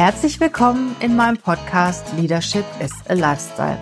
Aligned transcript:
Herzlich 0.00 0.40
willkommen 0.40 0.96
in 1.00 1.14
meinem 1.14 1.36
Podcast 1.36 2.14
Leadership 2.16 2.64
is 2.82 2.90
a 3.10 3.12
Lifestyle. 3.12 3.78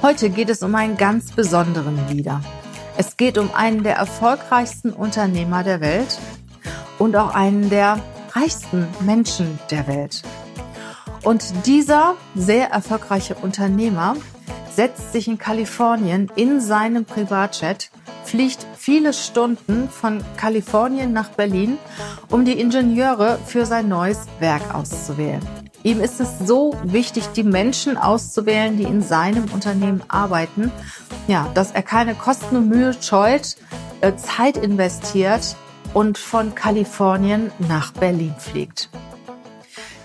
Heute 0.00 0.30
geht 0.30 0.48
es 0.48 0.62
um 0.62 0.72
einen 0.76 0.96
ganz 0.96 1.32
besonderen 1.32 1.98
Leader. 2.08 2.40
Es 2.96 3.16
geht 3.16 3.36
um 3.36 3.52
einen 3.52 3.82
der 3.82 3.96
erfolgreichsten 3.96 4.92
Unternehmer 4.92 5.64
der 5.64 5.80
Welt 5.80 6.20
und 7.00 7.16
auch 7.16 7.34
einen 7.34 7.68
der 7.68 7.98
reichsten 8.30 8.86
Menschen 9.00 9.58
der 9.72 9.88
Welt. 9.88 10.22
Und 11.24 11.42
dieser 11.66 12.14
sehr 12.36 12.70
erfolgreiche 12.70 13.34
Unternehmer 13.34 14.14
setzt 14.72 15.10
sich 15.10 15.26
in 15.26 15.36
Kalifornien 15.36 16.30
in 16.36 16.60
seinem 16.60 17.04
Privatjet, 17.04 17.90
fliegt 18.22 18.64
viele 18.86 19.12
Stunden 19.12 19.90
von 19.90 20.22
Kalifornien 20.36 21.12
nach 21.12 21.30
Berlin, 21.30 21.76
um 22.30 22.44
die 22.44 22.52
Ingenieure 22.52 23.36
für 23.44 23.66
sein 23.66 23.88
neues 23.88 24.28
Werk 24.38 24.72
auszuwählen. 24.72 25.40
Ihm 25.82 26.00
ist 26.00 26.20
es 26.20 26.38
so 26.46 26.72
wichtig, 26.84 27.26
die 27.34 27.42
Menschen 27.42 27.96
auszuwählen, 27.96 28.76
die 28.76 28.84
in 28.84 29.02
seinem 29.02 29.46
Unternehmen 29.52 30.04
arbeiten, 30.06 30.70
ja, 31.26 31.50
dass 31.54 31.72
er 31.72 31.82
keine 31.82 32.14
Kosten 32.14 32.54
und 32.54 32.68
Mühe 32.68 32.94
scheut, 33.00 33.56
äh, 34.02 34.14
Zeit 34.14 34.56
investiert 34.56 35.56
und 35.92 36.16
von 36.16 36.54
Kalifornien 36.54 37.50
nach 37.58 37.90
Berlin 37.90 38.36
fliegt. 38.38 38.88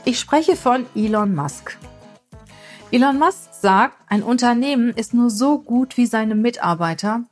Ich 0.05 0.19
spreche 0.19 0.55
von 0.55 0.87
Elon 0.95 1.35
Musk. 1.35 1.77
Elon 2.91 3.19
Musk 3.19 3.53
sagt, 3.61 3.95
ein 4.07 4.23
Unternehmen 4.23 4.89
ist 4.89 5.13
nur 5.13 5.29
so 5.29 5.59
gut 5.59 5.97
wie 5.97 6.07
seine 6.07 6.33
Mitarbeiter 6.33 7.25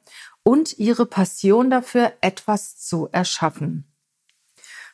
und 0.44 0.78
ihre 0.80 1.06
Passion 1.06 1.70
dafür, 1.70 2.14
etwas 2.22 2.78
zu 2.78 3.10
erschaffen. 3.12 3.86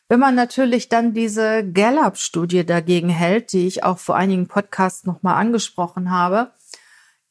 Wenn 0.08 0.20
man 0.20 0.36
natürlich 0.36 0.88
dann 0.88 1.14
diese 1.14 1.68
Gallup-Studie 1.68 2.64
dagegen 2.64 3.08
hält, 3.08 3.52
die 3.52 3.66
ich 3.66 3.82
auch 3.82 3.98
vor 3.98 4.14
einigen 4.14 4.46
Podcasts 4.46 5.04
nochmal 5.04 5.34
angesprochen 5.36 6.10
habe, 6.10 6.52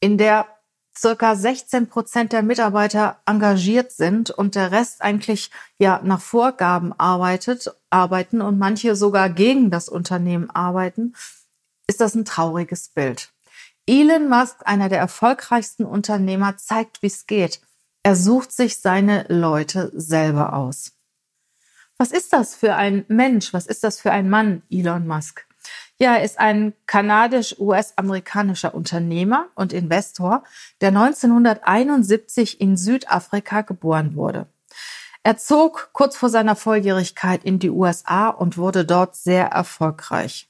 in 0.00 0.18
der 0.18 0.46
circa 0.96 1.36
16 1.36 1.88
Prozent 1.88 2.32
der 2.32 2.42
Mitarbeiter 2.42 3.20
engagiert 3.26 3.92
sind 3.92 4.30
und 4.30 4.54
der 4.54 4.72
Rest 4.72 5.02
eigentlich 5.02 5.50
ja 5.78 6.00
nach 6.02 6.20
Vorgaben 6.20 6.92
arbeitet, 6.92 7.74
arbeiten 7.90 8.40
und 8.40 8.58
manche 8.58 8.96
sogar 8.96 9.30
gegen 9.30 9.70
das 9.70 9.88
Unternehmen 9.88 10.50
arbeiten, 10.50 11.14
ist 11.86 12.00
das 12.00 12.14
ein 12.14 12.24
trauriges 12.24 12.88
Bild. 12.88 13.32
Elon 13.86 14.28
Musk, 14.28 14.56
einer 14.64 14.88
der 14.88 14.98
erfolgreichsten 14.98 15.84
Unternehmer, 15.84 16.56
zeigt, 16.56 17.02
wie 17.02 17.06
es 17.06 17.26
geht. 17.26 17.60
Er 18.06 18.14
sucht 18.14 18.52
sich 18.52 18.78
seine 18.78 19.26
Leute 19.26 19.90
selber 19.92 20.52
aus. 20.52 20.92
Was 21.98 22.12
ist 22.12 22.32
das 22.32 22.54
für 22.54 22.76
ein 22.76 23.04
Mensch? 23.08 23.52
Was 23.52 23.66
ist 23.66 23.82
das 23.82 23.98
für 23.98 24.12
ein 24.12 24.30
Mann, 24.30 24.62
Elon 24.70 25.08
Musk? 25.08 25.44
Ja, 25.98 26.14
er 26.14 26.22
ist 26.22 26.38
ein 26.38 26.72
kanadisch-US-amerikanischer 26.86 28.76
Unternehmer 28.76 29.48
und 29.56 29.72
Investor, 29.72 30.44
der 30.80 30.90
1971 30.90 32.60
in 32.60 32.76
Südafrika 32.76 33.62
geboren 33.62 34.14
wurde. 34.14 34.46
Er 35.24 35.36
zog 35.36 35.90
kurz 35.92 36.16
vor 36.16 36.28
seiner 36.28 36.54
Volljährigkeit 36.54 37.42
in 37.42 37.58
die 37.58 37.70
USA 37.70 38.28
und 38.28 38.56
wurde 38.56 38.84
dort 38.84 39.16
sehr 39.16 39.46
erfolgreich. 39.46 40.48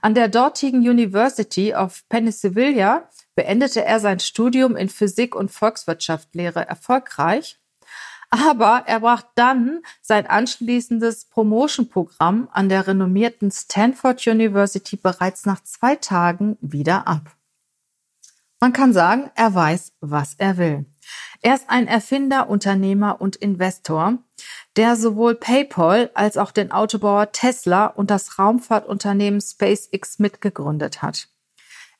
An 0.00 0.14
der 0.14 0.28
dortigen 0.28 0.88
University 0.88 1.74
of 1.74 2.08
Pennsylvania 2.08 3.08
beendete 3.34 3.84
er 3.84 4.00
sein 4.00 4.20
Studium 4.20 4.76
in 4.76 4.88
Physik 4.88 5.34
und 5.34 5.50
Volkswirtschaftslehre 5.50 6.66
erfolgreich 6.66 7.58
aber 8.32 8.84
er 8.86 9.00
brach 9.00 9.24
dann 9.34 9.82
sein 10.00 10.26
anschließendes 10.26 11.26
Promotion-Programm 11.26 12.48
an 12.50 12.70
der 12.70 12.86
renommierten 12.86 13.50
Stanford 13.50 14.26
University 14.26 14.96
bereits 14.96 15.44
nach 15.44 15.62
zwei 15.62 15.96
Tagen 15.96 16.56
wieder 16.62 17.06
ab. 17.06 17.36
Man 18.58 18.72
kann 18.72 18.94
sagen, 18.94 19.30
er 19.34 19.54
weiß, 19.54 19.92
was 20.00 20.34
er 20.38 20.56
will. 20.56 20.86
Er 21.42 21.56
ist 21.56 21.68
ein 21.68 21.86
Erfinder, 21.86 22.48
Unternehmer 22.48 23.20
und 23.20 23.36
Investor, 23.36 24.16
der 24.76 24.96
sowohl 24.96 25.34
PayPal 25.34 26.10
als 26.14 26.38
auch 26.38 26.52
den 26.52 26.72
Autobauer 26.72 27.32
Tesla 27.32 27.84
und 27.84 28.10
das 28.10 28.38
Raumfahrtunternehmen 28.38 29.42
SpaceX 29.42 30.18
mitgegründet 30.18 31.02
hat. 31.02 31.28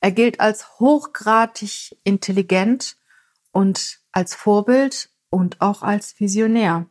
Er 0.03 0.11
gilt 0.11 0.41
als 0.41 0.81
hochgradig 0.81 1.97
intelligent 2.03 2.97
und 3.53 4.01
als 4.11 4.35
Vorbild 4.35 5.11
und 5.31 5.61
auch 5.61 5.83
als 5.83 6.19
Visionär. 6.19 6.87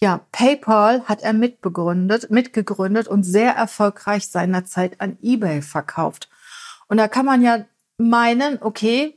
Ja, 0.00 0.26
PayPal 0.32 1.02
hat 1.04 1.20
er 1.20 1.34
mitbegründet, 1.34 2.30
mitgegründet 2.30 3.06
und 3.06 3.22
sehr 3.22 3.52
erfolgreich 3.52 4.28
seinerzeit 4.28 4.98
an 5.02 5.18
eBay 5.22 5.60
verkauft. 5.60 6.30
Und 6.88 6.96
da 6.96 7.06
kann 7.06 7.26
man 7.26 7.42
ja 7.42 7.66
meinen, 7.98 8.62
okay, 8.62 9.14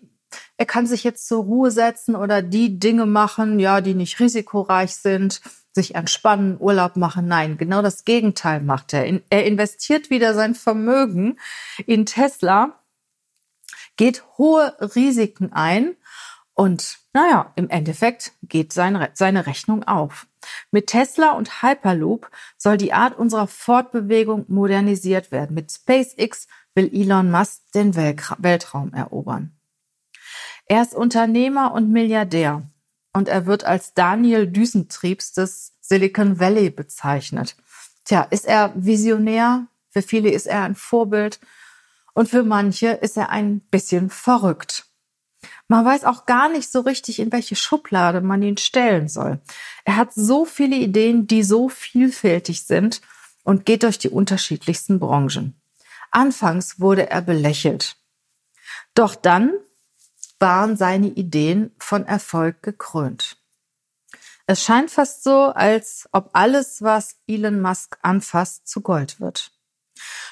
er 0.57 0.65
kann 0.65 0.85
sich 0.85 1.05
jetzt 1.05 1.25
zur 1.25 1.43
Ruhe 1.45 1.71
setzen 1.71 2.17
oder 2.17 2.41
die 2.41 2.79
Dinge 2.79 3.05
machen, 3.05 3.59
ja, 3.59 3.79
die 3.79 3.93
nicht 3.93 4.19
risikoreich 4.19 4.93
sind, 4.93 5.39
sich 5.71 5.95
entspannen, 5.95 6.57
Urlaub 6.59 6.97
machen. 6.97 7.29
Nein, 7.29 7.57
genau 7.57 7.81
das 7.81 8.03
Gegenteil 8.03 8.61
macht 8.61 8.93
er. 8.93 9.21
Er 9.29 9.45
investiert 9.45 10.09
wieder 10.09 10.33
sein 10.33 10.53
Vermögen 10.53 11.39
in 11.85 12.05
Tesla, 12.05 12.81
geht 13.95 14.23
hohe 14.37 14.75
Risiken 14.95 15.53
ein 15.53 15.95
und 16.53 16.99
naja, 17.13 17.53
im 17.55 17.69
Endeffekt 17.69 18.33
geht 18.43 18.73
seine, 18.73 19.09
seine 19.13 19.45
Rechnung 19.45 19.83
auf. 19.83 20.27
Mit 20.71 20.87
Tesla 20.87 21.31
und 21.31 21.61
Hyperloop 21.61 22.29
soll 22.57 22.77
die 22.77 22.93
Art 22.93 23.17
unserer 23.17 23.47
Fortbewegung 23.47 24.45
modernisiert 24.47 25.31
werden. 25.31 25.53
Mit 25.53 25.71
SpaceX 25.71 26.47
will 26.73 26.89
Elon 26.93 27.31
Musk 27.31 27.71
den 27.73 27.95
Weltraum 27.95 28.93
erobern. 28.93 29.55
Er 30.67 30.81
ist 30.81 30.95
Unternehmer 30.95 31.73
und 31.73 31.91
Milliardär 31.91 32.63
und 33.13 33.27
er 33.27 33.45
wird 33.45 33.63
als 33.63 33.93
Daniel 33.93 34.47
Düsentriebs 34.47 35.33
des 35.33 35.73
Silicon 35.79 36.39
Valley 36.39 36.69
bezeichnet. 36.69 37.55
Tja, 38.03 38.23
ist 38.23 38.45
er 38.45 38.73
visionär? 38.75 39.67
Für 39.89 40.01
viele 40.01 40.29
ist 40.29 40.47
er 40.47 40.63
ein 40.63 40.75
Vorbild 40.75 41.39
und 42.15 42.29
für 42.29 42.43
manche 42.43 42.87
ist 42.87 43.17
er 43.17 43.29
ein 43.29 43.59
bisschen 43.59 44.09
verrückt. 44.09 44.85
Man 45.67 45.85
weiß 45.85 46.05
auch 46.05 46.25
gar 46.25 46.49
nicht 46.49 46.71
so 46.71 46.79
richtig, 46.79 47.19
in 47.19 47.31
welche 47.31 47.55
Schublade 47.55 48.21
man 48.21 48.41
ihn 48.41 48.57
stellen 48.57 49.07
soll. 49.07 49.39
Er 49.83 49.97
hat 49.97 50.13
so 50.13 50.45
viele 50.45 50.77
Ideen, 50.77 51.27
die 51.27 51.43
so 51.43 51.69
vielfältig 51.69 52.63
sind 52.63 53.01
und 53.43 53.65
geht 53.65 53.83
durch 53.83 53.99
die 53.99 54.09
unterschiedlichsten 54.09 54.99
Branchen. 54.99 55.59
Anfangs 56.09 56.79
wurde 56.79 57.09
er 57.09 57.21
belächelt. 57.21 57.97
Doch 58.93 59.15
dann 59.15 59.53
waren 60.39 60.77
seine 60.77 61.07
Ideen 61.07 61.71
von 61.77 62.05
Erfolg 62.05 62.63
gekrönt. 62.63 63.37
Es 64.47 64.63
scheint 64.63 64.91
fast 64.91 65.23
so, 65.23 65.45
als 65.47 66.07
ob 66.11 66.29
alles, 66.33 66.81
was 66.81 67.17
Elon 67.27 67.59
Musk 67.59 67.97
anfasst, 68.03 68.67
zu 68.67 68.81
Gold 68.81 69.19
wird. 69.19 69.51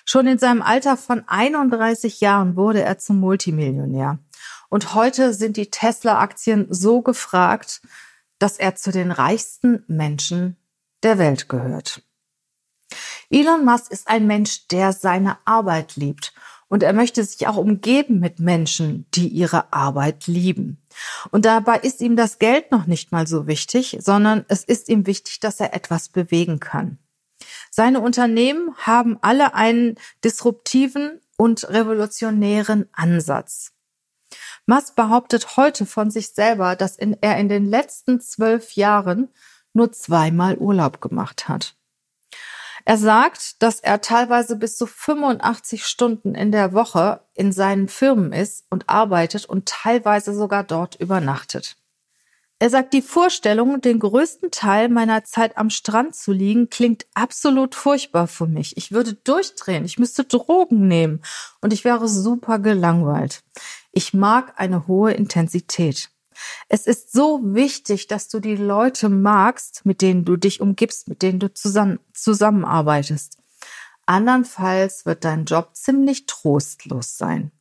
Schon 0.06 0.28
in 0.28 0.38
seinem 0.38 0.62
Alter 0.62 0.98
von 0.98 1.24
31 1.28 2.20
Jahren 2.22 2.56
wurde 2.56 2.82
er 2.82 2.98
zum 2.98 3.20
Multimillionär. 3.20 4.20
Und 4.70 4.96
heute 4.96 5.34
sind 5.34 5.58
die 5.58 5.70
Tesla-Aktien 5.70 6.68
so 6.70 7.02
gefragt, 7.02 7.82
dass 8.40 8.58
er 8.58 8.76
zu 8.76 8.92
den 8.92 9.12
reichsten 9.12 9.84
Menschen 9.88 10.58
der 11.04 11.18
Welt 11.18 11.48
gehört. 11.48 12.02
Elon 13.30 13.66
Musk 13.66 13.92
ist 13.92 14.08
ein 14.08 14.28
Mensch, 14.28 14.68
der 14.68 14.94
seine 14.94 15.38
Arbeit 15.46 15.96
liebt. 15.96 16.34
Und 16.68 16.82
er 16.82 16.94
möchte 16.94 17.24
sich 17.24 17.46
auch 17.48 17.58
umgeben 17.58 18.20
mit 18.20 18.40
Menschen, 18.40 19.06
die 19.14 19.28
ihre 19.28 19.72
Arbeit 19.72 20.26
lieben. 20.26 20.82
Und 21.30 21.46
dabei 21.46 21.78
ist 21.78 22.02
ihm 22.02 22.16
das 22.16 22.40
Geld 22.40 22.72
noch 22.72 22.88
nicht 22.88 23.12
mal 23.12 23.28
so 23.28 23.46
wichtig, 23.46 23.98
sondern 24.02 24.44
es 24.48 24.64
ist 24.64 24.90
ihm 24.90 25.06
wichtig, 25.06 25.40
dass 25.40 25.60
er 25.60 25.76
etwas 25.76 26.10
bewegen 26.10 26.60
kann. 26.60 26.98
Seine 27.76 28.02
Unternehmen 28.02 28.76
haben 28.78 29.18
alle 29.24 29.56
einen 29.56 29.96
disruptiven 30.24 31.20
und 31.38 31.68
revolutionären 31.70 32.88
Ansatz. 32.92 33.72
Musk 34.68 34.96
behauptet 34.96 35.58
heute 35.58 35.88
von 35.88 36.12
sich 36.12 36.36
selber, 36.36 36.76
dass 36.76 36.96
in, 36.98 37.18
er 37.22 37.40
in 37.40 37.50
den 37.50 37.66
letzten 37.66 38.22
zwölf 38.22 38.74
Jahren 38.74 39.30
nur 39.74 39.92
zweimal 39.92 40.60
Urlaub 40.60 41.02
gemacht 41.02 41.50
hat. 41.50 41.76
Er 42.86 43.00
sagt, 43.00 43.64
dass 43.64 43.80
er 43.80 44.02
teilweise 44.02 44.56
bis 44.56 44.78
zu 44.78 44.86
85 44.86 45.84
Stunden 45.84 46.36
in 46.36 46.52
der 46.52 46.74
Woche 46.74 47.22
in 47.34 47.52
seinen 47.52 47.88
Firmen 47.88 48.34
ist 48.34 48.68
und 48.70 48.88
arbeitet 48.88 49.46
und 49.46 49.68
teilweise 49.68 50.36
sogar 50.36 50.64
dort 50.64 50.94
übernachtet. 50.98 51.76
Er 52.64 52.70
sagt, 52.70 52.94
die 52.94 53.02
Vorstellung, 53.02 53.82
den 53.82 54.00
größten 54.00 54.50
Teil 54.50 54.88
meiner 54.88 55.26
Zeit 55.26 55.58
am 55.58 55.70
Strand 55.70 56.16
zu 56.16 56.32
liegen, 56.32 56.70
klingt 56.70 57.06
absolut 57.14 57.76
furchtbar 57.76 58.26
für 58.26 58.48
mich. 58.48 58.78
Ich 58.78 58.94
würde 58.94 59.16
durchdrehen, 59.16 59.84
ich 59.84 60.00
müsste 60.00 60.24
Drogen 60.24 60.88
nehmen 60.88 61.22
und 61.60 61.74
ich 61.74 61.84
wäre 61.84 62.08
super 62.08 62.60
gelangweilt. 62.60 63.44
Ich 63.92 64.14
mag 64.14 64.54
eine 64.56 64.88
hohe 64.88 65.12
Intensität. 65.12 66.10
Es 66.70 66.88
ist 66.88 67.12
so 67.12 67.42
wichtig, 67.44 68.08
dass 68.08 68.30
du 68.30 68.40
die 68.40 68.56
Leute 68.56 69.10
magst, 69.10 69.86
mit 69.86 70.02
denen 70.02 70.24
du 70.24 70.38
dich 70.38 70.62
umgibst, 70.62 71.10
mit 71.10 71.22
denen 71.22 71.40
du 71.40 71.54
zusammen, 71.54 72.00
zusammenarbeitest. 72.14 73.40
Andernfalls 74.06 75.06
wird 75.06 75.26
dein 75.26 75.44
Job 75.44 75.72
ziemlich 75.74 76.28
trostlos 76.28 77.18
sein. 77.18 77.52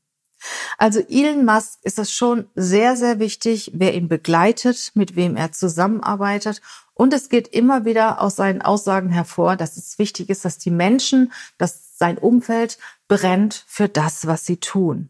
Also 0.79 1.01
Elon 1.01 1.45
Musk 1.45 1.79
ist 1.83 1.99
es 1.99 2.13
schon 2.13 2.49
sehr, 2.55 2.97
sehr 2.97 3.19
wichtig, 3.19 3.71
wer 3.75 3.95
ihn 3.95 4.09
begleitet, 4.09 4.93
mit 4.95 5.17
wem 5.17 5.37
er 5.37 5.53
zusammenarbeitet. 5.53 6.61
Und 6.95 7.15
es 7.15 7.29
geht 7.29 7.49
immer 7.49 7.85
wieder 7.85 8.21
aus 8.21 8.37
seinen 8.37 8.63
Aussagen 8.63 9.09
hervor, 9.09 9.57
dass 9.57 9.77
es 9.77 9.99
wichtig 9.99 10.29
ist, 10.29 10.45
dass 10.45 10.59
die 10.59 10.71
Menschen, 10.71 11.33
dass 11.59 11.99
sein 11.99 12.19
Umfeld 12.19 12.79
brennt 13.09 13.65
für 13.67 13.89
das, 13.89 14.27
was 14.27 14.45
sie 14.45 14.59
tun. 14.59 15.09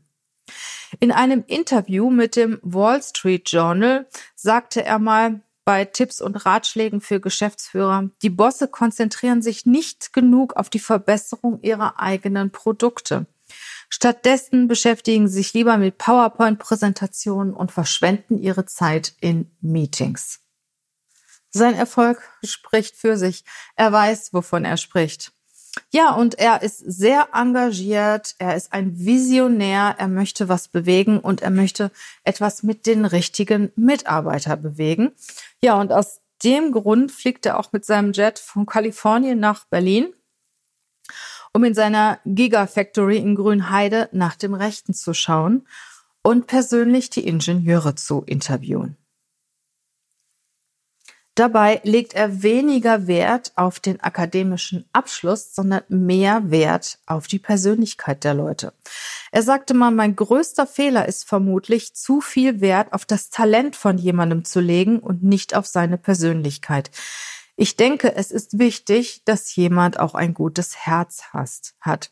In 1.01 1.11
einem 1.13 1.45
Interview 1.47 2.11
mit 2.11 2.37
dem 2.37 2.59
Wall 2.63 3.03
Street 3.03 3.51
Journal 3.51 4.07
sagte 4.35 4.85
er 4.85 4.99
mal, 4.99 5.41
bei 5.65 5.85
Tipps 5.85 6.21
und 6.21 6.45
Ratschlägen 6.45 7.01
für 7.01 7.21
Geschäftsführer, 7.21 8.11
die 8.23 8.31
Bosse 8.31 8.67
konzentrieren 8.67 9.43
sich 9.43 9.65
nicht 9.65 10.13
genug 10.13 10.57
auf 10.57 10.71
die 10.71 10.81
Verbesserung 10.81 11.61
ihrer 11.63 12.01
eigenen 12.01 12.51
Produkte. 12.51 13.27
Stattdessen 13.95 14.69
beschäftigen 14.69 15.29
sie 15.29 15.35
sich 15.35 15.53
lieber 15.53 15.77
mit 15.77 15.99
PowerPoint-Präsentationen 15.99 17.53
und 17.53 17.73
verschwenden 17.73 18.39
ihre 18.39 18.65
Zeit 18.65 19.13
in 19.21 19.55
Meetings. 19.61 20.41
Sein 21.51 21.75
Erfolg 21.75 22.19
spricht 22.43 22.97
für 22.97 23.19
sich. 23.19 23.45
Er 23.77 23.93
weiß, 23.93 24.33
wovon 24.33 24.65
er 24.65 24.79
spricht. 24.79 25.33
Ja, 25.91 26.15
und 26.15 26.39
er 26.39 26.63
ist 26.63 26.79
sehr 26.79 27.29
engagiert, 27.35 28.35
er 28.39 28.57
ist 28.57 28.73
ein 28.73 28.99
Visionär, 28.99 29.95
er 29.99 30.09
möchte 30.09 30.49
was 30.49 30.69
bewegen 30.69 31.19
und 31.19 31.43
er 31.43 31.51
möchte 31.51 31.91
etwas 32.25 32.63
mit 32.63 32.87
den 32.87 33.05
richtigen 33.05 33.73
Mitarbeitern 33.77 34.63
bewegen. 34.63 35.13
Ja, 35.63 35.79
und 35.79 35.93
aus 35.93 36.23
dem 36.43 36.73
Grund 36.73 37.13
fliegt 37.13 37.45
er 37.45 37.59
auch 37.59 37.73
mit 37.73 37.85
seinem 37.85 38.13
Jet 38.13 38.39
von 38.39 38.65
Kalifornien 38.65 39.39
nach 39.39 39.67
Berlin, 39.67 40.15
um 41.55 41.65
in 41.65 41.75
seiner 41.75 42.19
Gigafactory 42.25 43.19
in 43.19 43.35
Grünheide 43.35 44.09
nach 44.13 44.37
dem 44.37 44.55
Rechten 44.55 44.95
zu 44.95 45.15
schauen 45.15 45.67
und 46.23 46.47
persönlich 46.47 47.11
die 47.11 47.27
Ingenieure 47.27 47.95
zu 47.95 48.23
interviewen. 48.23 48.97
Dabei 51.35 51.81
legt 51.83 52.13
er 52.13 52.43
weniger 52.43 53.07
Wert 53.07 53.53
auf 53.57 53.81
den 53.81 54.01
akademischen 54.01 54.85
Abschluss, 54.93 55.55
sondern 55.55 55.83
mehr 55.89 56.51
Wert 56.51 56.99
auf 57.07 57.27
die 57.27 57.39
Persönlichkeit 57.39 58.23
der 58.23 58.35
Leute. 58.35 58.75
Er 59.31 59.43
sagte 59.43 59.73
mal, 59.73 59.91
mein 59.91 60.15
größter 60.15 60.67
Fehler 60.67 61.09
ist 61.09 61.27
vermutlich, 61.27 61.95
zu 61.95 62.21
viel 62.21 62.61
Wert 62.61 62.93
auf 62.93 63.07
das 63.07 63.31
Talent 63.31 63.77
von 63.77 63.97
jemandem 63.97 64.45
zu 64.45 64.61
legen 64.61 64.99
und 64.99 65.23
nicht 65.23 65.55
auf 65.57 65.67
seine 65.67 65.97
Persönlichkeit. 65.97 66.91
Ich 67.63 67.77
denke, 67.77 68.17
es 68.17 68.33
ist 68.33 68.59
wichtig, 68.59 69.23
dass 69.25 69.55
jemand 69.55 70.01
auch 70.01 70.17
ein 70.17 70.35
gutes 70.35 70.75
Herz 70.79 71.27
hast, 71.31 71.77
hat. 71.81 72.11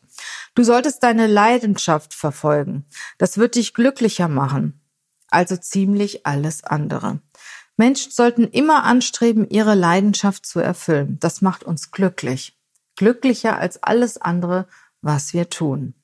Du 0.55 0.63
solltest 0.63 1.03
deine 1.03 1.27
Leidenschaft 1.27 2.13
verfolgen. 2.13 2.85
Das 3.17 3.37
wird 3.37 3.55
dich 3.55 3.73
glücklicher 3.73 4.29
machen. 4.29 4.79
Also 5.27 5.57
ziemlich 5.57 6.25
alles 6.25 6.63
andere. 6.63 7.19
Menschen 7.75 8.13
sollten 8.13 8.45
immer 8.45 8.85
anstreben, 8.85 9.45
ihre 9.49 9.75
Leidenschaft 9.75 10.45
zu 10.45 10.61
erfüllen. 10.61 11.17
Das 11.19 11.41
macht 11.41 11.65
uns 11.65 11.91
glücklich. 11.91 12.57
Glücklicher 12.95 13.57
als 13.57 13.83
alles 13.83 14.21
andere, 14.21 14.69
was 15.01 15.33
wir 15.33 15.49
tun. 15.49 15.95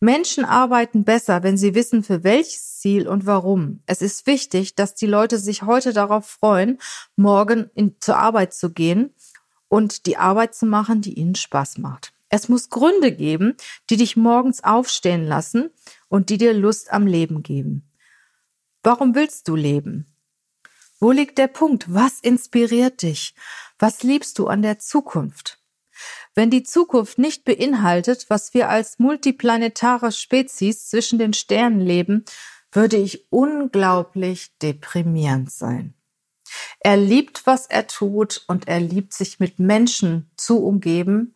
Menschen 0.00 0.44
arbeiten 0.44 1.04
besser, 1.04 1.42
wenn 1.42 1.56
sie 1.56 1.74
wissen, 1.74 2.02
für 2.02 2.22
welches 2.22 2.78
Ziel 2.78 3.08
und 3.08 3.24
warum. 3.26 3.80
Es 3.86 4.02
ist 4.02 4.26
wichtig, 4.26 4.74
dass 4.74 4.94
die 4.94 5.06
Leute 5.06 5.38
sich 5.38 5.62
heute 5.62 5.92
darauf 5.92 6.26
freuen, 6.26 6.78
morgen 7.16 7.70
in, 7.74 7.96
zur 8.00 8.18
Arbeit 8.18 8.52
zu 8.52 8.70
gehen 8.72 9.14
und 9.68 10.06
die 10.06 10.18
Arbeit 10.18 10.54
zu 10.54 10.66
machen, 10.66 11.00
die 11.00 11.14
ihnen 11.14 11.34
Spaß 11.34 11.78
macht. 11.78 12.12
Es 12.28 12.48
muss 12.48 12.68
Gründe 12.70 13.12
geben, 13.12 13.56
die 13.88 13.96
dich 13.96 14.16
morgens 14.16 14.62
aufstehen 14.62 15.24
lassen 15.24 15.70
und 16.08 16.28
die 16.28 16.38
dir 16.38 16.52
Lust 16.52 16.92
am 16.92 17.06
Leben 17.06 17.42
geben. 17.42 17.88
Warum 18.82 19.14
willst 19.14 19.48
du 19.48 19.56
leben? 19.56 20.06
Wo 20.98 21.10
liegt 21.10 21.38
der 21.38 21.48
Punkt? 21.48 21.92
Was 21.92 22.20
inspiriert 22.20 23.02
dich? 23.02 23.34
Was 23.78 24.02
liebst 24.02 24.38
du 24.38 24.46
an 24.46 24.62
der 24.62 24.78
Zukunft? 24.78 25.55
Wenn 26.36 26.50
die 26.50 26.62
Zukunft 26.62 27.18
nicht 27.18 27.44
beinhaltet, 27.44 28.26
was 28.28 28.52
wir 28.52 28.68
als 28.68 28.98
multiplanetare 28.98 30.12
Spezies 30.12 30.88
zwischen 30.88 31.18
den 31.18 31.32
Sternen 31.32 31.80
leben, 31.80 32.26
würde 32.70 32.98
ich 32.98 33.32
unglaublich 33.32 34.56
deprimierend 34.58 35.50
sein. 35.50 35.94
Er 36.80 36.98
liebt, 36.98 37.46
was 37.46 37.66
er 37.66 37.86
tut 37.86 38.44
und 38.48 38.68
er 38.68 38.80
liebt 38.80 39.14
sich 39.14 39.40
mit 39.40 39.58
Menschen 39.58 40.30
zu 40.36 40.62
umgeben, 40.62 41.34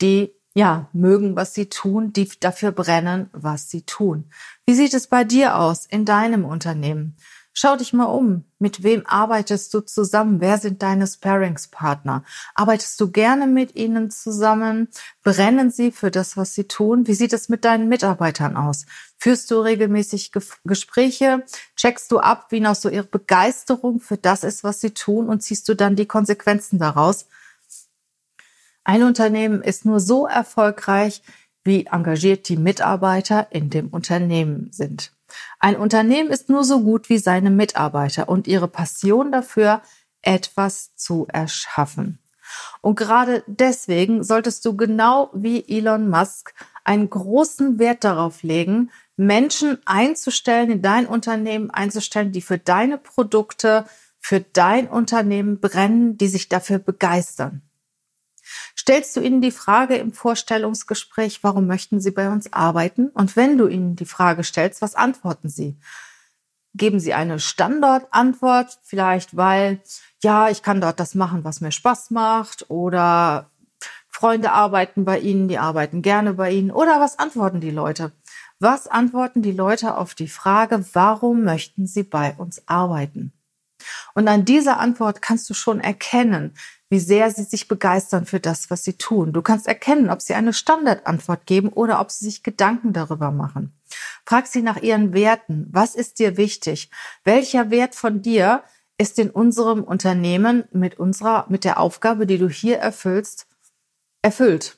die 0.00 0.32
ja, 0.54 0.88
mögen, 0.92 1.36
was 1.36 1.54
sie 1.54 1.68
tun, 1.68 2.12
die 2.12 2.28
dafür 2.40 2.72
brennen, 2.72 3.30
was 3.32 3.68
sie 3.68 3.82
tun. 3.82 4.30
Wie 4.66 4.74
sieht 4.74 4.94
es 4.94 5.08
bei 5.08 5.24
dir 5.24 5.56
aus 5.56 5.84
in 5.84 6.04
deinem 6.04 6.44
Unternehmen? 6.44 7.16
Schau 7.60 7.74
dich 7.74 7.92
mal 7.92 8.04
um. 8.04 8.44
Mit 8.60 8.84
wem 8.84 9.04
arbeitest 9.04 9.74
du 9.74 9.80
zusammen? 9.80 10.40
Wer 10.40 10.58
sind 10.58 10.80
deine 10.80 11.08
Sparingspartner? 11.08 12.22
Arbeitest 12.54 13.00
du 13.00 13.10
gerne 13.10 13.48
mit 13.48 13.74
ihnen 13.74 14.12
zusammen? 14.12 14.86
Brennen 15.24 15.72
sie 15.72 15.90
für 15.90 16.12
das, 16.12 16.36
was 16.36 16.54
sie 16.54 16.68
tun? 16.68 17.08
Wie 17.08 17.14
sieht 17.14 17.32
es 17.32 17.48
mit 17.48 17.64
deinen 17.64 17.88
Mitarbeitern 17.88 18.56
aus? 18.56 18.86
Führst 19.16 19.50
du 19.50 19.58
regelmäßig 19.58 20.30
Gespräche? 20.62 21.44
Checkst 21.74 22.12
du 22.12 22.20
ab, 22.20 22.46
wie 22.50 22.60
noch 22.60 22.76
so 22.76 22.90
ihre 22.90 23.08
Begeisterung 23.08 23.98
für 23.98 24.18
das 24.18 24.44
ist, 24.44 24.62
was 24.62 24.80
sie 24.80 24.92
tun? 24.92 25.28
Und 25.28 25.42
ziehst 25.42 25.68
du 25.68 25.74
dann 25.74 25.96
die 25.96 26.06
Konsequenzen 26.06 26.78
daraus? 26.78 27.26
Ein 28.84 29.02
Unternehmen 29.02 29.62
ist 29.62 29.84
nur 29.84 29.98
so 29.98 30.28
erfolgreich, 30.28 31.22
wie 31.68 31.86
engagiert 31.86 32.48
die 32.48 32.56
Mitarbeiter 32.56 33.46
in 33.50 33.70
dem 33.70 33.88
Unternehmen 33.88 34.72
sind. 34.72 35.12
Ein 35.60 35.76
Unternehmen 35.76 36.30
ist 36.30 36.48
nur 36.48 36.64
so 36.64 36.80
gut 36.80 37.08
wie 37.08 37.18
seine 37.18 37.50
Mitarbeiter 37.50 38.28
und 38.28 38.48
ihre 38.48 38.66
Passion 38.66 39.30
dafür, 39.30 39.82
etwas 40.22 40.96
zu 40.96 41.28
erschaffen. 41.30 42.18
Und 42.80 42.96
gerade 42.96 43.44
deswegen 43.46 44.24
solltest 44.24 44.64
du 44.64 44.76
genau 44.76 45.30
wie 45.34 45.64
Elon 45.68 46.08
Musk 46.08 46.54
einen 46.84 47.10
großen 47.10 47.78
Wert 47.78 48.02
darauf 48.02 48.42
legen, 48.42 48.90
Menschen 49.16 49.78
einzustellen, 49.84 50.70
in 50.70 50.82
dein 50.82 51.06
Unternehmen 51.06 51.70
einzustellen, 51.70 52.32
die 52.32 52.40
für 52.40 52.56
deine 52.56 52.96
Produkte, 52.96 53.84
für 54.18 54.40
dein 54.40 54.88
Unternehmen 54.88 55.60
brennen, 55.60 56.16
die 56.16 56.28
sich 56.28 56.48
dafür 56.48 56.78
begeistern. 56.78 57.67
Stellst 58.76 59.16
du 59.16 59.20
ihnen 59.20 59.40
die 59.40 59.50
Frage 59.50 59.96
im 59.96 60.12
Vorstellungsgespräch, 60.12 61.42
warum 61.42 61.66
möchten 61.66 62.00
sie 62.00 62.10
bei 62.10 62.30
uns 62.30 62.52
arbeiten? 62.52 63.08
Und 63.08 63.36
wenn 63.36 63.58
du 63.58 63.66
ihnen 63.66 63.96
die 63.96 64.04
Frage 64.04 64.44
stellst, 64.44 64.82
was 64.82 64.94
antworten 64.94 65.48
sie? 65.48 65.76
Geben 66.74 67.00
sie 67.00 67.14
eine 67.14 67.40
Standardantwort, 67.40 68.78
vielleicht 68.82 69.36
weil, 69.36 69.80
ja, 70.22 70.48
ich 70.48 70.62
kann 70.62 70.80
dort 70.80 71.00
das 71.00 71.14
machen, 71.14 71.44
was 71.44 71.60
mir 71.60 71.72
Spaß 71.72 72.10
macht 72.10 72.70
oder 72.70 73.50
Freunde 74.08 74.52
arbeiten 74.52 75.04
bei 75.04 75.18
ihnen, 75.18 75.48
die 75.48 75.58
arbeiten 75.58 76.02
gerne 76.02 76.34
bei 76.34 76.50
ihnen 76.50 76.70
oder 76.70 77.00
was 77.00 77.18
antworten 77.18 77.60
die 77.60 77.70
Leute? 77.70 78.12
Was 78.58 78.88
antworten 78.88 79.42
die 79.42 79.52
Leute 79.52 79.96
auf 79.96 80.14
die 80.14 80.26
Frage, 80.26 80.84
warum 80.92 81.44
möchten 81.44 81.86
sie 81.86 82.02
bei 82.02 82.34
uns 82.36 82.66
arbeiten? 82.66 83.32
Und 84.14 84.26
an 84.26 84.44
dieser 84.44 84.80
Antwort 84.80 85.22
kannst 85.22 85.48
du 85.48 85.54
schon 85.54 85.80
erkennen, 85.80 86.54
wie 86.90 86.98
sehr 86.98 87.30
sie 87.30 87.44
sich 87.44 87.68
begeistern 87.68 88.24
für 88.24 88.40
das, 88.40 88.70
was 88.70 88.84
sie 88.84 88.94
tun. 88.94 89.32
Du 89.32 89.42
kannst 89.42 89.66
erkennen, 89.66 90.10
ob 90.10 90.22
sie 90.22 90.34
eine 90.34 90.52
Standardantwort 90.52 91.46
geben 91.46 91.68
oder 91.68 92.00
ob 92.00 92.10
sie 92.10 92.24
sich 92.24 92.42
Gedanken 92.42 92.92
darüber 92.92 93.30
machen. 93.30 93.74
Frag 94.24 94.46
sie 94.46 94.62
nach 94.62 94.78
ihren 94.78 95.12
Werten. 95.12 95.66
Was 95.70 95.94
ist 95.94 96.18
dir 96.18 96.36
wichtig? 96.36 96.90
Welcher 97.24 97.70
Wert 97.70 97.94
von 97.94 98.22
dir 98.22 98.62
ist 98.96 99.18
in 99.18 99.30
unserem 99.30 99.84
Unternehmen 99.84 100.64
mit 100.72 100.98
unserer, 100.98 101.46
mit 101.48 101.64
der 101.64 101.78
Aufgabe, 101.78 102.26
die 102.26 102.38
du 102.38 102.48
hier 102.48 102.78
erfüllst, 102.78 103.46
erfüllt? 104.22 104.77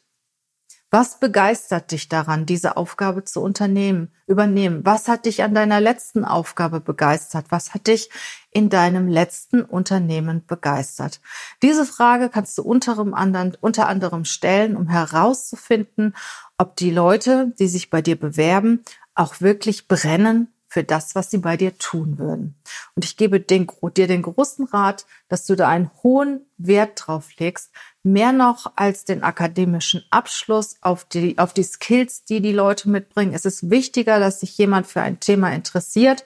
Was 0.92 1.20
begeistert 1.20 1.92
dich 1.92 2.08
daran, 2.08 2.46
diese 2.46 2.76
Aufgabe 2.76 3.22
zu 3.22 3.40
unternehmen, 3.40 4.12
übernehmen? 4.26 4.84
Was 4.84 5.06
hat 5.06 5.24
dich 5.24 5.44
an 5.44 5.54
deiner 5.54 5.80
letzten 5.80 6.24
Aufgabe 6.24 6.80
begeistert? 6.80 7.46
Was 7.50 7.74
hat 7.74 7.86
dich 7.86 8.10
in 8.50 8.70
deinem 8.70 9.06
letzten 9.06 9.62
Unternehmen 9.62 10.44
begeistert? 10.46 11.20
Diese 11.62 11.86
Frage 11.86 12.28
kannst 12.28 12.58
du 12.58 12.62
unter 12.62 12.98
anderem, 12.98 14.24
stellen, 14.24 14.76
um 14.76 14.88
herauszufinden, 14.88 16.16
ob 16.58 16.74
die 16.74 16.90
Leute, 16.90 17.52
die 17.60 17.68
sich 17.68 17.88
bei 17.88 18.02
dir 18.02 18.18
bewerben, 18.18 18.82
auch 19.14 19.40
wirklich 19.40 19.86
brennen 19.86 20.52
für 20.70 20.84
das, 20.84 21.16
was 21.16 21.30
sie 21.30 21.38
bei 21.38 21.56
dir 21.56 21.76
tun 21.76 22.16
würden. 22.16 22.54
Und 22.94 23.04
ich 23.04 23.16
gebe 23.16 23.40
den, 23.40 23.66
dir 23.96 24.06
den 24.06 24.22
großen 24.22 24.66
Rat, 24.66 25.04
dass 25.28 25.44
du 25.44 25.56
da 25.56 25.68
einen 25.68 25.90
hohen 26.04 26.46
Wert 26.58 26.92
drauf 26.94 27.36
legst, 27.38 27.72
mehr 28.04 28.32
noch 28.32 28.72
als 28.76 29.04
den 29.04 29.24
akademischen 29.24 30.04
Abschluss 30.10 30.76
auf 30.80 31.04
die, 31.04 31.36
auf 31.38 31.52
die 31.52 31.64
Skills, 31.64 32.24
die 32.24 32.40
die 32.40 32.52
Leute 32.52 32.88
mitbringen. 32.88 33.34
Es 33.34 33.44
ist 33.44 33.68
wichtiger, 33.68 34.20
dass 34.20 34.40
sich 34.40 34.56
jemand 34.58 34.86
für 34.86 35.00
ein 35.00 35.18
Thema 35.18 35.52
interessiert, 35.52 36.24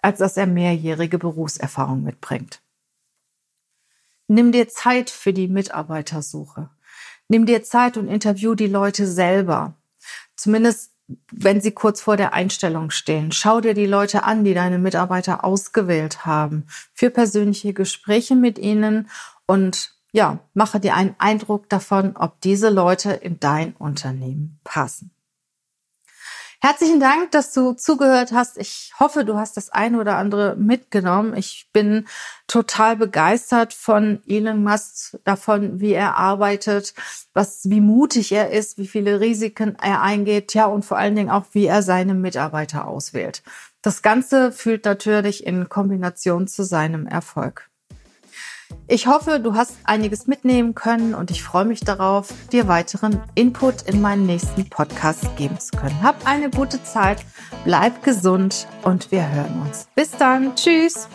als 0.00 0.20
dass 0.20 0.36
er 0.36 0.46
mehrjährige 0.46 1.18
Berufserfahrung 1.18 2.04
mitbringt. 2.04 2.62
Nimm 4.28 4.52
dir 4.52 4.68
Zeit 4.68 5.10
für 5.10 5.32
die 5.32 5.48
Mitarbeitersuche. 5.48 6.70
Nimm 7.26 7.44
dir 7.44 7.64
Zeit 7.64 7.96
und 7.96 8.06
interview 8.06 8.54
die 8.54 8.68
Leute 8.68 9.08
selber. 9.08 9.74
Zumindest 10.36 10.92
wenn 11.32 11.60
sie 11.60 11.72
kurz 11.72 12.00
vor 12.00 12.16
der 12.16 12.32
Einstellung 12.32 12.90
stehen. 12.90 13.32
Schau 13.32 13.60
dir 13.60 13.74
die 13.74 13.86
Leute 13.86 14.24
an, 14.24 14.44
die 14.44 14.54
deine 14.54 14.78
Mitarbeiter 14.78 15.44
ausgewählt 15.44 16.24
haben, 16.26 16.66
für 16.94 17.10
persönliche 17.10 17.72
Gespräche 17.72 18.36
mit 18.36 18.58
ihnen 18.58 19.08
und 19.46 19.94
ja, 20.12 20.40
mache 20.54 20.80
dir 20.80 20.94
einen 20.94 21.14
Eindruck 21.18 21.68
davon, 21.68 22.16
ob 22.16 22.40
diese 22.40 22.68
Leute 22.68 23.12
in 23.12 23.38
dein 23.38 23.74
Unternehmen 23.76 24.58
passen. 24.64 25.12
Herzlichen 26.62 27.00
Dank, 27.00 27.30
dass 27.30 27.54
du 27.54 27.72
zugehört 27.72 28.32
hast. 28.32 28.58
Ich 28.58 28.92
hoffe, 29.00 29.24
du 29.24 29.38
hast 29.38 29.56
das 29.56 29.70
eine 29.70 29.98
oder 29.98 30.18
andere 30.18 30.56
mitgenommen. 30.56 31.34
Ich 31.34 31.70
bin 31.72 32.06
total 32.46 32.96
begeistert 32.96 33.72
von 33.72 34.22
Elon 34.26 34.62
Musk, 34.62 35.16
davon, 35.24 35.80
wie 35.80 35.94
er 35.94 36.16
arbeitet, 36.16 36.92
was, 37.32 37.70
wie 37.70 37.80
mutig 37.80 38.32
er 38.32 38.50
ist, 38.50 38.76
wie 38.76 38.88
viele 38.88 39.20
Risiken 39.20 39.74
er 39.80 40.02
eingeht, 40.02 40.52
ja, 40.52 40.66
und 40.66 40.84
vor 40.84 40.98
allen 40.98 41.16
Dingen 41.16 41.30
auch, 41.30 41.46
wie 41.52 41.64
er 41.64 41.82
seine 41.82 42.12
Mitarbeiter 42.12 42.86
auswählt. 42.86 43.42
Das 43.80 44.02
Ganze 44.02 44.52
fühlt 44.52 44.84
natürlich 44.84 45.46
in 45.46 45.70
Kombination 45.70 46.46
zu 46.46 46.62
seinem 46.62 47.06
Erfolg. 47.06 47.69
Ich 48.88 49.06
hoffe, 49.06 49.40
du 49.40 49.54
hast 49.54 49.76
einiges 49.84 50.26
mitnehmen 50.26 50.74
können 50.74 51.14
und 51.14 51.30
ich 51.30 51.42
freue 51.42 51.64
mich 51.64 51.80
darauf, 51.80 52.34
dir 52.50 52.66
weiteren 52.66 53.20
Input 53.34 53.82
in 53.82 54.00
meinen 54.00 54.26
nächsten 54.26 54.68
Podcast 54.68 55.36
geben 55.36 55.58
zu 55.60 55.76
können. 55.76 56.02
Hab 56.02 56.26
eine 56.26 56.50
gute 56.50 56.82
Zeit, 56.82 57.24
bleib 57.64 58.02
gesund 58.02 58.66
und 58.82 59.12
wir 59.12 59.28
hören 59.30 59.62
uns. 59.66 59.86
Bis 59.94 60.10
dann. 60.10 60.54
Tschüss. 60.56 61.08